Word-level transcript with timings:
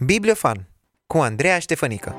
Bibliofan 0.00 0.68
cu 1.06 1.18
Andreea 1.18 1.58
Ștefănică 1.58 2.14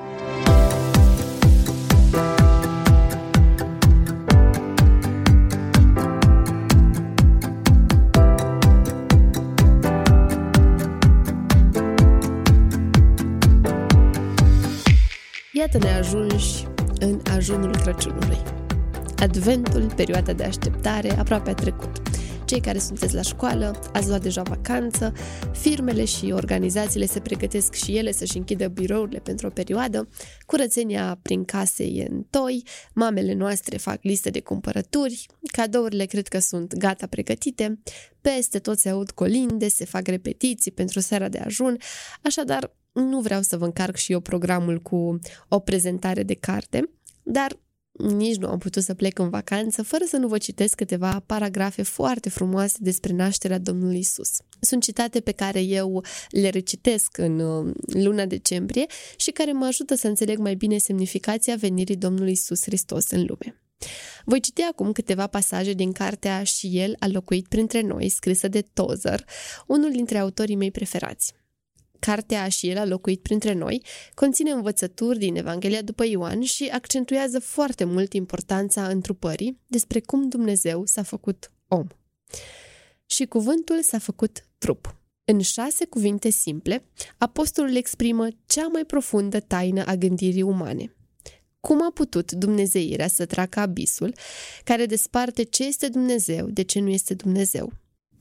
Iată 15.51 15.78
ne 15.78 15.89
ajungi 15.89 16.67
în 16.99 17.21
ajunul 17.35 17.76
Crăciunului. 17.76 18.38
Adventul, 19.17 19.94
perioada 19.95 20.34
de 20.34 20.44
așteptare, 20.44 21.17
aproape 21.17 21.49
a 21.49 21.53
trecut. 21.53 22.05
Cei 22.45 22.62
care 22.62 22.80
sunteți 22.80 23.13
la 23.13 23.21
școală, 23.21 23.80
ați 23.93 24.07
luat 24.07 24.21
deja 24.21 24.41
vacanță, 24.41 25.13
firmele 25.52 26.05
și 26.05 26.31
organizațiile 26.31 27.05
se 27.05 27.20
pregătesc 27.20 27.73
și 27.73 27.98
ele 27.98 28.12
să-și 28.12 28.38
închidă 28.38 28.67
birourile 28.67 29.20
pentru 29.20 29.48
o 29.48 29.49
perioadă, 29.49 30.09
curățenia 30.45 31.20
prin 31.22 31.45
case 31.45 31.84
e 31.84 32.08
în 32.09 32.23
toi, 32.30 32.63
mamele 32.94 33.34
noastre 33.34 33.77
fac 33.77 33.98
liste 34.02 34.30
de 34.30 34.39
cumpărături, 34.39 35.26
cadourile 35.52 36.05
cred 36.05 36.27
că 36.27 36.39
sunt 36.39 36.76
gata 36.76 37.08
pregătite, 37.08 37.80
peste 38.22 38.59
tot 38.59 38.77
se 38.77 38.89
aud 38.89 39.12
colinde, 39.12 39.67
se 39.67 39.86
fac 39.86 40.08
repetiții 40.08 40.72
pentru 40.72 41.00
seara 41.00 41.30
de 41.30 41.38
ajun, 41.38 41.77
așadar 42.22 42.75
nu 42.91 43.20
vreau 43.20 43.41
să 43.41 43.58
vă 43.58 43.66
încarc 43.66 43.95
și 43.95 44.12
eu 44.12 44.20
programul 44.20 44.81
cu 44.81 45.20
o 45.48 45.59
prezentare 45.59 46.23
de 46.23 46.34
carte, 46.34 46.89
dar 47.23 47.59
nici 47.98 48.35
nu 48.35 48.48
am 48.48 48.58
putut 48.58 48.84
să 48.84 48.94
plec 48.94 49.20
în 49.20 49.30
vacanță 49.30 49.84
fără 49.84 50.03
să 50.08 50.17
nu 50.17 50.27
vă 50.27 50.38
citesc 50.38 50.76
câteva 50.76 51.23
paragrafe 51.26 51.81
foarte 51.81 52.30
frumoase 52.30 52.77
despre 52.80 53.13
nașterea 53.13 53.58
Domnului 53.58 53.99
Isus. 53.99 54.30
Sunt 54.59 54.84
citate 54.84 55.20
pe 55.20 55.31
care 55.31 55.62
eu 55.62 56.03
le 56.30 56.50
recitesc 56.50 57.17
în 57.17 57.39
uh, 57.39 57.73
luna 57.86 58.26
decembrie 58.26 58.86
și 59.16 59.31
care 59.31 59.52
mă 59.52 59.66
ajută 59.66 59.95
să 59.95 60.08
înțeleg 60.08 60.38
mai 60.38 60.55
bine 60.55 60.77
semnificația 60.77 61.55
venirii 61.55 61.95
Domnului 61.95 62.31
Isus 62.31 62.61
Hristos 62.61 63.09
în 63.09 63.25
lume. 63.28 63.59
Voi 64.25 64.39
citi 64.39 64.61
acum 64.61 64.92
câteva 64.92 65.27
pasaje 65.27 65.73
din 65.73 65.92
cartea 65.92 66.44
Și 66.44 66.70
El 66.80 66.95
a 67.00 67.08
locuit 67.08 67.48
printre 67.48 67.81
noi, 67.81 68.09
scrisă 68.09 68.48
de 68.48 68.61
Tozer, 68.73 69.25
unul 69.67 69.92
dintre 69.92 70.17
autorii 70.17 70.55
mei 70.55 70.72
preferați. 70.72 71.33
Cartea 72.06 72.48
și 72.48 72.70
el 72.70 72.78
a 72.78 72.86
locuit 72.86 73.22
printre 73.22 73.53
noi, 73.53 73.84
conține 74.14 74.52
învățături 74.52 75.17
din 75.17 75.36
Evanghelia 75.36 75.81
după 75.81 76.06
Ioan 76.06 76.42
și 76.42 76.70
accentuează 76.73 77.39
foarte 77.39 77.84
mult 77.84 78.14
importanța 78.14 78.88
întrupării 78.88 79.59
despre 79.67 80.00
cum 80.00 80.30
Dumnezeu 80.30 80.86
s-a 80.86 81.03
făcut 81.03 81.52
om. 81.67 81.88
Și 83.06 83.26
cuvântul 83.26 83.81
s-a 83.81 84.00
făcut 84.00 84.48
trup. 84.58 85.00
În 85.23 85.42
șase 85.42 85.86
cuvinte 85.86 86.30
simple, 86.30 86.86
apostolul 87.17 87.76
exprimă 87.76 88.28
cea 88.45 88.67
mai 88.67 88.83
profundă 88.86 89.39
taină 89.39 89.83
a 89.86 89.95
gândirii 89.95 90.42
umane. 90.42 90.95
Cum 91.59 91.83
a 91.83 91.92
putut 91.94 92.31
Dumnezeirea 92.31 93.08
să 93.08 93.26
tracă 93.26 93.59
abisul 93.59 94.16
care 94.64 94.86
desparte 94.86 95.44
ce 95.44 95.64
este 95.64 95.88
Dumnezeu 95.88 96.50
de 96.50 96.61
ce 96.61 96.80
nu 96.80 96.89
este 96.89 97.14
Dumnezeu? 97.14 97.73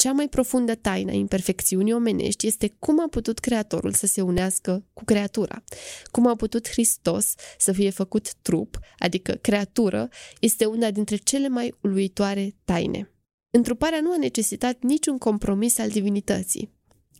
Cea 0.04 0.12
mai 0.12 0.28
profundă 0.28 0.74
taină 0.74 1.10
a 1.10 1.14
imperfecțiunii 1.14 1.92
omenești 1.92 2.46
este 2.46 2.74
cum 2.78 3.00
a 3.00 3.08
putut 3.08 3.38
Creatorul 3.38 3.92
să 3.92 4.06
se 4.06 4.20
unească 4.20 4.84
cu 4.92 5.04
creatura. 5.04 5.64
Cum 6.10 6.26
a 6.26 6.34
putut 6.34 6.68
Hristos 6.68 7.34
să 7.58 7.72
fie 7.72 7.90
făcut 7.90 8.34
trup, 8.34 8.78
adică 8.98 9.32
creatură, 9.32 10.08
este 10.40 10.64
una 10.64 10.90
dintre 10.90 11.16
cele 11.16 11.48
mai 11.48 11.74
uluitoare 11.82 12.54
taine. 12.64 13.10
Întruparea 13.50 14.00
nu 14.00 14.12
a 14.12 14.16
necesitat 14.16 14.76
niciun 14.82 15.18
compromis 15.18 15.78
al 15.78 15.88
divinității. 15.88 16.70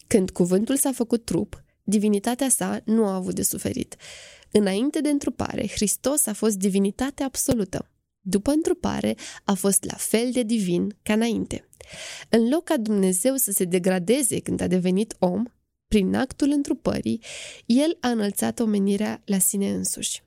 Când 0.06 0.30
cuvântul 0.30 0.76
s-a 0.76 0.92
făcut 0.92 1.24
trup, 1.24 1.62
divinitatea 1.82 2.48
sa 2.48 2.80
nu 2.84 3.06
a 3.06 3.14
avut 3.14 3.34
de 3.34 3.42
suferit. 3.42 3.96
Înainte 4.50 5.00
de 5.00 5.08
întrupare, 5.08 5.68
Hristos 5.68 6.26
a 6.26 6.32
fost 6.32 6.56
divinitatea 6.56 7.26
absolută. 7.26 7.88
După 8.26 8.50
întrupare, 8.50 9.14
a 9.44 9.54
fost 9.54 9.84
la 9.84 9.96
fel 9.96 10.30
de 10.32 10.42
divin 10.42 10.96
ca 11.02 11.12
înainte. 11.12 11.68
În 12.28 12.48
loc 12.48 12.64
ca 12.64 12.76
Dumnezeu 12.76 13.36
să 13.36 13.50
se 13.50 13.64
degradeze 13.64 14.40
când 14.40 14.60
a 14.60 14.66
devenit 14.66 15.16
om, 15.18 15.44
prin 15.88 16.14
actul 16.14 16.50
întrupării, 16.50 17.20
el 17.66 17.96
a 18.00 18.08
înălțat 18.08 18.60
omenirea 18.60 19.22
la 19.24 19.38
sine 19.38 19.70
însuși. 19.70 20.22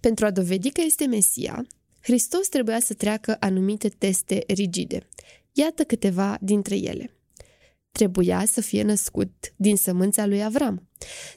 Pentru 0.00 0.26
a 0.26 0.30
dovedi 0.30 0.70
că 0.70 0.80
este 0.84 1.06
Mesia, 1.06 1.66
Hristos 2.00 2.48
trebuia 2.48 2.80
să 2.80 2.94
treacă 2.94 3.36
anumite 3.40 3.88
teste 3.88 4.44
rigide. 4.46 5.08
Iată 5.52 5.84
câteva 5.84 6.38
dintre 6.40 6.76
ele. 6.76 7.16
Trebuia 7.92 8.44
să 8.44 8.60
fie 8.60 8.82
născut 8.82 9.52
din 9.56 9.76
sămânța 9.76 10.26
lui 10.26 10.44
Avram. 10.44 10.88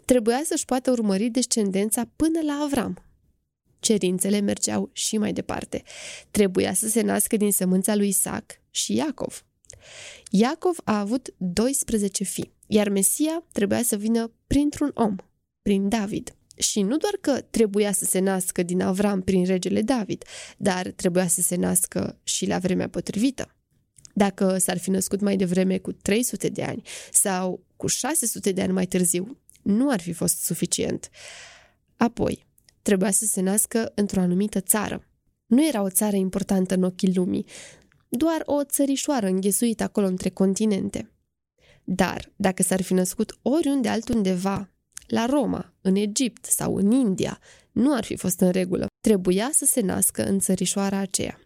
Trebuia 0.06 0.42
să-și 0.46 0.66
poată 0.66 0.92
urmări 0.92 1.30
descendența 1.30 2.10
până 2.16 2.42
la 2.42 2.54
Avram. 2.54 3.05
Cerințele 3.86 4.40
mergeau 4.40 4.90
și 4.94 5.18
mai 5.18 5.34
departe. 5.34 5.84
Trebuia 6.32 6.74
să 6.74 6.88
se 6.88 7.02
nască 7.02 7.38
din 7.38 7.52
sămânța 7.52 7.96
lui 7.96 8.08
Isaac 8.08 8.62
și 8.70 8.96
Iacov. 8.96 9.46
Iacov 10.30 10.78
a 10.84 11.00
avut 11.00 11.34
12 11.38 12.24
fii, 12.24 12.54
iar 12.68 12.90
Mesia 12.90 13.44
trebuia 13.52 13.84
să 13.84 13.96
vină 13.96 14.32
printr-un 14.48 14.92
om, 14.94 15.16
prin 15.62 15.90
David. 15.90 16.36
Și 16.58 16.82
nu 16.82 16.98
doar 16.98 17.14
că 17.22 17.42
trebuia 17.42 17.92
să 17.92 18.06
se 18.06 18.20
nască 18.20 18.64
din 18.64 18.82
Avram 18.82 19.22
prin 19.22 19.46
regele 19.46 19.82
David, 19.82 20.24
dar 20.58 20.88
trebuia 20.88 21.28
să 21.28 21.42
se 21.42 21.56
nască 21.56 22.20
și 22.24 22.46
la 22.46 22.60
vremea 22.60 22.90
potrivită. 22.90 23.56
Dacă 24.14 24.58
s-ar 24.58 24.78
fi 24.78 24.90
născut 24.90 25.22
mai 25.22 25.36
devreme 25.36 25.78
cu 25.78 25.92
300 25.92 26.50
de 26.50 26.64
ani 26.64 26.82
sau 27.12 27.64
cu 27.76 27.88
600 27.88 28.52
de 28.52 28.62
ani 28.62 28.74
mai 28.74 28.86
târziu, 28.86 29.38
nu 29.62 29.90
ar 29.90 30.02
fi 30.02 30.14
fost 30.14 30.44
suficient. 30.44 31.10
Apoi, 31.98 32.46
trebuia 32.86 33.12
să 33.12 33.26
se 33.26 33.42
nască 33.42 33.92
într-o 33.96 34.20
anumită 34.20 34.60
țară. 34.60 35.08
Nu 35.46 35.68
era 35.68 35.82
o 35.82 35.90
țară 35.90 36.16
importantă 36.16 36.74
în 36.74 36.84
ochii 36.84 37.14
lumii, 37.16 37.46
doar 38.10 38.42
o 38.46 38.64
țărișoară 38.64 39.28
înghesuită 39.28 39.84
acolo 39.84 40.06
între 40.06 40.30
continente. 40.30 41.12
Dar, 41.84 42.32
dacă 42.36 42.64
s-ar 42.64 42.82
fi 42.82 42.94
născut 42.94 43.38
oriunde 43.42 43.90
altundeva, 43.90 44.70
la 45.08 45.26
Roma, 45.26 45.74
în 45.82 45.96
Egipt 45.96 46.46
sau 46.46 46.76
în 46.76 46.92
India, 46.92 47.40
nu 47.72 47.94
ar 47.94 48.04
fi 48.04 48.16
fost 48.16 48.40
în 48.40 48.52
regulă. 48.52 48.88
Trebuia 49.02 49.50
să 49.54 49.66
se 49.66 49.82
nască 49.82 50.26
în 50.26 50.40
țărișoara 50.40 50.98
aceea. 50.98 51.40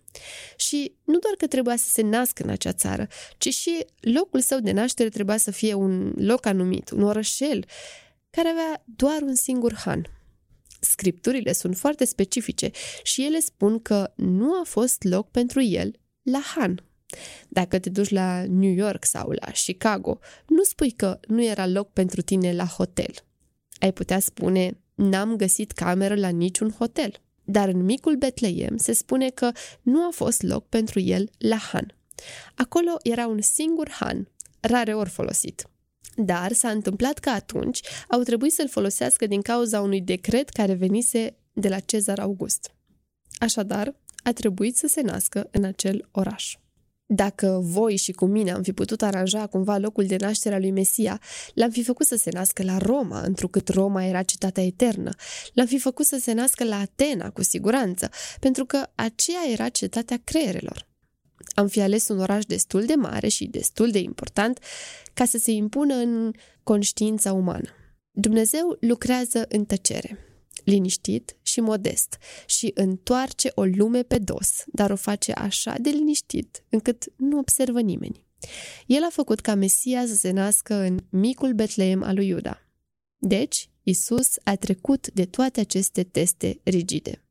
Și 0.55 0.95
nu 1.03 1.17
doar 1.19 1.33
că 1.37 1.47
trebuia 1.47 1.75
să 1.75 1.89
se 1.89 2.01
nască 2.01 2.43
în 2.43 2.49
acea 2.49 2.71
țară, 2.73 3.07
ci 3.37 3.53
și 3.53 3.85
locul 3.99 4.41
său 4.41 4.59
de 4.59 4.71
naștere 4.71 5.09
trebuia 5.09 5.37
să 5.37 5.51
fie 5.51 5.73
un 5.73 6.13
loc 6.15 6.45
anumit, 6.45 6.89
un 6.89 7.03
orășel, 7.03 7.65
care 8.29 8.47
avea 8.47 8.83
doar 8.85 9.21
un 9.21 9.35
singur 9.35 9.73
han. 9.73 10.18
Scripturile 10.79 11.53
sunt 11.53 11.77
foarte 11.77 12.05
specifice 12.05 12.71
și 13.03 13.25
ele 13.25 13.39
spun 13.39 13.81
că 13.81 14.11
nu 14.15 14.53
a 14.53 14.63
fost 14.63 15.03
loc 15.03 15.31
pentru 15.31 15.61
el 15.61 15.99
la 16.21 16.41
Han. 16.55 16.83
Dacă 17.47 17.79
te 17.79 17.89
duci 17.89 18.09
la 18.09 18.43
New 18.47 18.71
York 18.71 19.05
sau 19.05 19.29
la 19.29 19.51
Chicago, 19.51 20.19
nu 20.47 20.63
spui 20.63 20.91
că 20.91 21.19
nu 21.27 21.43
era 21.43 21.67
loc 21.67 21.93
pentru 21.93 22.21
tine 22.21 22.53
la 22.53 22.65
hotel. 22.65 23.11
Ai 23.79 23.93
putea 23.93 24.19
spune, 24.19 24.77
n-am 24.95 25.35
găsit 25.35 25.71
cameră 25.71 26.15
la 26.15 26.29
niciun 26.29 26.71
hotel. 26.71 27.13
Dar 27.43 27.67
în 27.67 27.83
micul 27.83 28.15
Betleem 28.15 28.77
se 28.77 28.93
spune 28.93 29.29
că 29.29 29.51
nu 29.81 30.05
a 30.07 30.09
fost 30.11 30.41
loc 30.41 30.67
pentru 30.67 30.99
el 30.99 31.29
la 31.37 31.57
Han. 31.57 31.95
Acolo 32.55 32.97
era 33.03 33.27
un 33.27 33.41
singur 33.41 33.89
Han, 33.89 34.27
rare 34.59 34.95
ori 34.95 35.09
folosit. 35.09 35.69
Dar 36.15 36.51
s-a 36.51 36.69
întâmplat 36.69 37.19
că 37.19 37.29
atunci 37.29 37.81
au 38.07 38.21
trebuit 38.21 38.53
să-l 38.53 38.69
folosească 38.69 39.27
din 39.27 39.41
cauza 39.41 39.81
unui 39.81 40.01
decret 40.01 40.49
care 40.49 40.73
venise 40.73 41.35
de 41.53 41.69
la 41.69 41.79
Cezar 41.79 42.19
August. 42.19 42.71
Așadar, 43.39 43.95
a 44.23 44.33
trebuit 44.33 44.77
să 44.77 44.87
se 44.87 45.01
nască 45.01 45.47
în 45.51 45.63
acel 45.63 46.07
oraș. 46.11 46.55
Dacă 47.05 47.59
voi 47.63 47.95
și 47.95 48.11
cu 48.11 48.25
mine 48.25 48.51
am 48.51 48.63
fi 48.63 48.73
putut 48.73 49.01
aranja 49.01 49.47
cumva 49.47 49.77
locul 49.77 50.05
de 50.05 50.15
naștere 50.19 50.55
a 50.55 50.59
lui 50.59 50.71
Mesia, 50.71 51.21
l-am 51.53 51.69
fi 51.69 51.83
făcut 51.83 52.05
să 52.05 52.15
se 52.15 52.29
nască 52.33 52.63
la 52.63 52.77
Roma, 52.77 53.21
întrucât 53.21 53.67
Roma 53.67 54.05
era 54.05 54.23
cetatea 54.23 54.65
eternă. 54.65 55.11
L-am 55.53 55.65
fi 55.65 55.79
făcut 55.79 56.05
să 56.05 56.17
se 56.21 56.31
nască 56.31 56.63
la 56.63 56.79
Atena, 56.79 57.29
cu 57.29 57.43
siguranță, 57.43 58.09
pentru 58.39 58.65
că 58.65 58.87
aceea 58.95 59.41
era 59.51 59.69
cetatea 59.69 60.19
creierelor. 60.23 60.88
Am 61.59 61.67
fi 61.67 61.81
ales 61.81 62.07
un 62.07 62.19
oraș 62.19 62.45
destul 62.45 62.85
de 62.85 62.93
mare 62.93 63.27
și 63.27 63.45
destul 63.45 63.91
de 63.91 63.99
important 63.99 64.59
ca 65.13 65.25
să 65.25 65.37
se 65.37 65.51
impună 65.51 65.93
în 65.93 66.31
conștiința 66.63 67.33
umană. 67.33 67.69
Dumnezeu 68.11 68.77
lucrează 68.79 69.45
în 69.49 69.65
tăcere 69.65 70.17
liniștit 70.63 71.37
și 71.41 71.59
modest 71.59 72.17
și 72.45 72.71
întoarce 72.73 73.51
o 73.55 73.63
lume 73.63 74.03
pe 74.03 74.17
dos, 74.17 74.63
dar 74.65 74.91
o 74.91 74.95
face 74.95 75.31
așa 75.31 75.75
de 75.79 75.89
liniștit 75.89 76.63
încât 76.69 77.05
nu 77.17 77.37
observă 77.37 77.81
nimeni. 77.81 78.23
El 78.85 79.03
a 79.03 79.09
făcut 79.11 79.39
ca 79.39 79.55
Mesia 79.55 80.05
să 80.05 80.15
se 80.15 80.31
nască 80.31 80.73
în 80.73 80.99
micul 81.09 81.53
Betleem 81.53 82.03
al 82.03 82.15
lui 82.15 82.27
Iuda. 82.27 82.67
Deci, 83.17 83.69
Isus 83.83 84.29
a 84.43 84.55
trecut 84.55 85.11
de 85.11 85.25
toate 85.25 85.59
aceste 85.59 86.03
teste 86.03 86.59
rigide. 86.63 87.23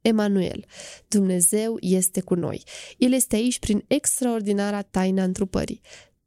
Emanuel, 0.00 0.64
Dumnezeu 1.08 1.76
este 1.80 2.20
cu 2.20 2.34
noi. 2.34 2.62
El 2.96 3.12
este 3.12 3.36
aici 3.36 3.58
prin 3.58 3.84
extraordinara 3.86 4.82
taina 4.82 5.22
întrupării. 5.22 5.80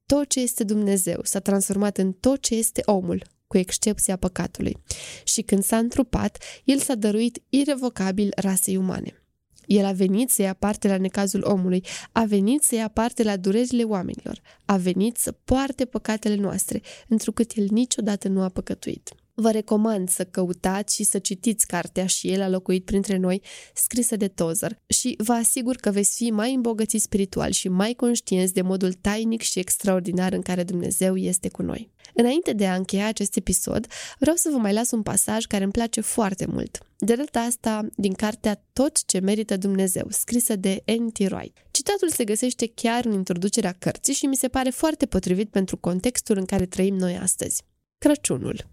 Tot 0.06 0.28
ce 0.28 0.40
este 0.40 0.64
Dumnezeu 0.64 1.20
s-a 1.24 1.40
transformat 1.40 1.98
în 1.98 2.12
tot 2.12 2.42
ce 2.42 2.56
este 2.56 2.82
omul, 2.86 3.24
cu 3.48 3.58
excepția 3.58 4.16
păcatului. 4.16 4.78
Și 5.24 5.42
când 5.42 5.64
s-a 5.64 5.78
întrupat, 5.78 6.44
el 6.64 6.80
s-a 6.80 6.96
dăruit 6.96 7.44
irevocabil 7.50 8.32
rasei 8.36 8.78
umane. 8.78 9.18
El 9.66 9.86
a 9.86 9.92
venit 9.92 10.30
să 10.30 10.42
ia 10.42 10.54
parte 10.54 10.88
la 10.88 10.98
necazul 10.98 11.44
omului, 11.44 11.86
a 12.12 12.24
venit 12.24 12.62
să 12.62 12.76
ia 12.76 12.88
parte 12.88 13.24
la 13.24 13.38
durerile 13.38 13.84
oamenilor, 13.84 14.42
a 14.66 14.78
venit 14.78 15.18
să 15.18 15.32
poarte 15.32 15.86
păcatele 15.86 16.36
noastre, 16.36 16.82
întrucât 17.08 17.52
el 17.56 17.68
niciodată 17.70 18.28
nu 18.28 18.42
a 18.42 18.50
păcătuit. 18.50 19.14
Vă 19.36 19.52
recomand 19.52 20.10
să 20.10 20.24
căutați 20.24 20.96
și 20.96 21.04
să 21.04 21.20
citiți 21.20 21.68
cartea 21.68 22.06
și 22.06 22.30
el 22.30 22.42
a 22.42 22.50
locuit 22.50 22.86
printre 22.86 23.18
noi, 23.18 23.42
scrisă 23.74 24.16
de 24.16 24.28
Tozer, 24.28 24.80
și 24.88 25.16
vă 25.18 25.34
asigur 25.34 25.76
că 25.76 25.92
veți 25.92 26.16
fi 26.16 26.32
mai 26.32 26.54
îmbogățiți 26.54 27.04
spiritual 27.04 27.52
și 27.52 27.70
mai 27.70 27.94
conștienți 27.94 28.54
de 28.54 28.62
modul 28.62 28.94
tainic 28.94 29.42
și 29.42 29.60
extraordinar 29.60 30.34
în 30.34 30.42
care 30.42 30.64
Dumnezeu 30.64 31.16
este 31.16 31.50
cu 31.50 31.62
noi. 31.62 31.92
Înainte 32.14 32.54
de 32.54 32.68
a 32.68 32.76
încheia 32.76 33.08
acest 33.08 33.36
episod, 33.36 33.88
vreau 34.20 34.36
să 34.36 34.50
vă 34.52 34.58
mai 34.58 34.74
las 34.74 34.92
un 34.92 35.02
pasaj 35.02 35.46
care 35.46 35.64
îmi 35.64 35.72
place 35.72 36.02
foarte 36.02 36.46
mult. 36.46 36.78
De 36.98 37.16
data 37.16 37.40
asta, 37.40 37.88
din 37.96 38.14
cartea 38.14 38.64
Tot 38.74 39.06
ce 39.06 39.20
merită 39.20 39.58
Dumnezeu, 39.58 40.08
scrisă 40.10 40.56
de 40.56 40.84
N.T. 40.86 41.18
Wright. 41.18 41.58
Citatul 41.72 42.10
se 42.10 42.24
găsește 42.24 42.72
chiar 42.76 43.06
în 43.06 43.12
introducerea 43.12 43.76
cărții 43.80 44.14
și 44.14 44.26
mi 44.26 44.36
se 44.36 44.48
pare 44.48 44.70
foarte 44.70 45.06
potrivit 45.06 45.50
pentru 45.50 45.78
contextul 45.78 46.38
în 46.38 46.46
care 46.46 46.66
trăim 46.66 46.96
noi 46.96 47.18
astăzi. 47.18 47.64
Crăciunul. 48.04 48.66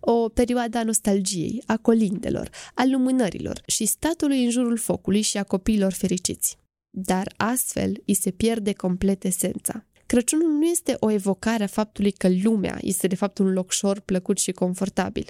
O 0.00 0.28
perioadă 0.28 0.78
a 0.78 0.82
nostalgiei, 0.82 1.62
a 1.66 1.76
colindelor, 1.76 2.50
a 2.74 2.84
lumânărilor 2.84 3.62
și 3.66 3.86
statului 3.86 4.44
în 4.44 4.50
jurul 4.50 4.76
focului 4.76 5.20
și 5.20 5.38
a 5.38 5.42
copiilor 5.42 5.92
fericiți. 5.92 6.58
Dar 6.90 7.32
astfel 7.36 8.02
îi 8.06 8.14
se 8.14 8.30
pierde 8.30 8.72
complet 8.72 9.24
esența. 9.24 9.86
Crăciunul 10.06 10.50
nu 10.50 10.64
este 10.64 10.96
o 11.00 11.10
evocare 11.10 11.62
a 11.62 11.66
faptului 11.66 12.10
că 12.12 12.28
lumea 12.42 12.78
este 12.80 13.06
de 13.06 13.14
fapt 13.14 13.38
un 13.38 13.52
loc 13.52 13.72
șor, 13.72 14.00
plăcut 14.00 14.38
și 14.38 14.52
confortabil. 14.52 15.26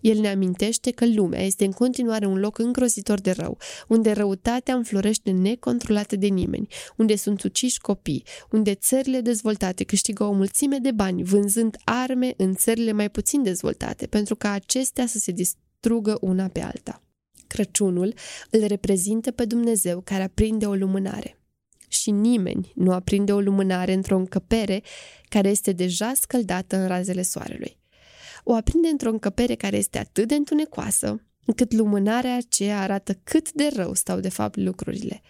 El 0.00 0.18
ne 0.18 0.28
amintește 0.28 0.90
că 0.90 1.06
lumea 1.06 1.42
este 1.42 1.64
în 1.64 1.72
continuare 1.72 2.26
un 2.26 2.38
loc 2.38 2.58
îngrozitor 2.58 3.20
de 3.20 3.30
rău, 3.30 3.58
unde 3.88 4.12
răutatea 4.12 4.74
înflorește 4.74 5.30
necontrolată 5.30 6.16
de 6.16 6.26
nimeni, 6.26 6.66
unde 6.96 7.16
sunt 7.16 7.42
uciși 7.42 7.80
copii, 7.80 8.24
unde 8.50 8.74
țările 8.74 9.20
dezvoltate 9.20 9.84
câștigă 9.84 10.24
o 10.24 10.32
mulțime 10.32 10.78
de 10.78 10.90
bani 10.90 11.22
vânzând 11.22 11.76
arme 11.84 12.34
în 12.36 12.54
țările 12.54 12.92
mai 12.92 13.10
puțin 13.10 13.42
dezvoltate, 13.42 14.06
pentru 14.06 14.36
ca 14.36 14.50
acestea 14.50 15.06
să 15.06 15.18
se 15.18 15.32
distrugă 15.32 16.18
una 16.20 16.48
pe 16.48 16.60
alta. 16.60 17.02
Crăciunul 17.46 18.14
îl 18.50 18.66
reprezintă 18.66 19.30
pe 19.30 19.44
Dumnezeu 19.44 20.00
care 20.00 20.22
aprinde 20.22 20.66
o 20.66 20.74
lumânare 20.74 21.38
și 21.88 22.10
nimeni 22.10 22.72
nu 22.74 22.92
aprinde 22.92 23.32
o 23.32 23.40
lumânare 23.40 23.92
într-o 23.92 24.16
încăpere 24.16 24.82
care 25.28 25.48
este 25.48 25.72
deja 25.72 26.12
scăldată 26.14 26.76
în 26.76 26.86
razele 26.86 27.22
soarelui. 27.22 27.78
O 28.44 28.54
aprinde 28.54 28.88
într-o 28.88 29.10
încăpere 29.10 29.54
care 29.54 29.76
este 29.76 29.98
atât 29.98 30.28
de 30.28 30.34
întunecoasă, 30.34 31.22
încât 31.44 31.72
lumânarea 31.72 32.36
aceea 32.36 32.80
arată 32.80 33.14
cât 33.24 33.52
de 33.52 33.70
rău 33.74 33.94
stau 33.94 34.20
de 34.20 34.28
fapt 34.28 34.56
lucrurile. 34.56 35.20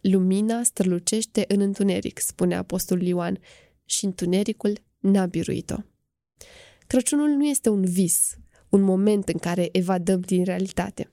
Lumina 0.00 0.62
strălucește 0.62 1.44
în 1.48 1.60
întuneric, 1.60 2.18
spune 2.18 2.56
apostolul 2.56 3.04
Ioan, 3.04 3.38
și 3.84 4.04
întunericul 4.04 4.78
n-a 4.98 5.26
biruit-o. 5.26 5.76
Crăciunul 6.86 7.28
nu 7.28 7.46
este 7.46 7.68
un 7.68 7.84
vis, 7.84 8.36
un 8.68 8.80
moment 8.80 9.28
în 9.28 9.38
care 9.38 9.68
evadăm 9.72 10.20
din 10.20 10.44
realitate. 10.44 11.10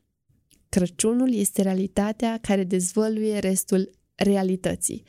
Crăciunul 0.69 1.33
este 1.33 1.62
realitatea 1.62 2.38
care 2.41 2.63
dezvăluie 2.63 3.39
restul 3.39 3.91
realității, 4.15 5.03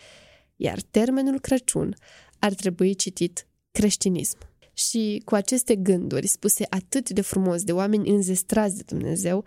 iar 0.57 0.81
termenul 0.81 1.41
Crăciun 1.41 1.95
ar 2.39 2.55
trebui 2.55 2.95
citit 2.95 3.47
creștinism. 3.71 4.39
Și 4.75 5.23
cu 5.25 5.35
aceste 5.35 5.75
gânduri 5.75 6.27
spuse 6.27 6.67
atât 6.69 7.11
de 7.11 7.21
frumos 7.21 7.63
de 7.63 7.73
oameni 7.73 8.11
înzestrați 8.11 8.77
de 8.77 8.83
Dumnezeu, 8.87 9.45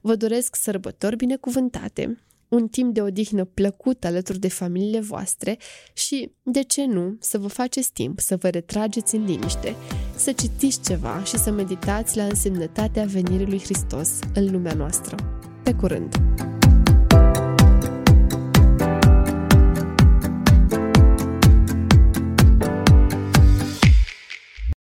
vă 0.00 0.14
doresc 0.14 0.56
sărbători 0.56 1.16
binecuvântate, 1.16 2.18
un 2.48 2.68
timp 2.68 2.94
de 2.94 3.02
odihnă 3.02 3.44
plăcut 3.44 4.04
alături 4.04 4.38
de 4.38 4.48
familiile 4.48 5.00
voastre 5.00 5.58
și, 5.92 6.32
de 6.42 6.62
ce 6.62 6.84
nu, 6.84 7.16
să 7.20 7.38
vă 7.38 7.48
faceți 7.48 7.92
timp 7.92 8.20
să 8.20 8.36
vă 8.36 8.48
retrageți 8.48 9.14
în 9.14 9.24
liniște, 9.24 9.74
să 10.16 10.32
citiți 10.32 10.80
ceva 10.80 11.24
și 11.24 11.38
să 11.38 11.50
meditați 11.50 12.16
la 12.16 12.24
însemnătatea 12.24 13.04
venirii 13.04 13.46
lui 13.46 13.60
Hristos 13.60 14.18
în 14.34 14.50
lumea 14.50 14.74
noastră. 14.74 15.16
Pe 15.62 15.74
curând! 15.74 16.14